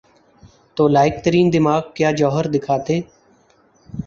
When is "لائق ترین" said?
0.87-1.47